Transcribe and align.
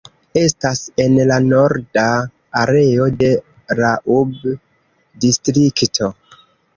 Estas 0.39 0.79
en 1.03 1.17
la 1.31 1.35
norda 1.49 2.05
areo 2.61 3.05
de 3.19 3.29
Raub-distrikto. 3.81 6.09